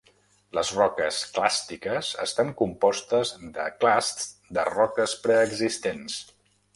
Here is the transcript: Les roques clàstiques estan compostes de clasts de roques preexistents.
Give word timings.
Les 0.57 0.69
roques 0.75 1.17
clàstiques 1.35 2.07
estan 2.23 2.49
compostes 2.61 3.33
de 3.59 3.65
clasts 3.83 4.27
de 4.59 4.65
roques 4.71 5.15
preexistents. 5.27 6.17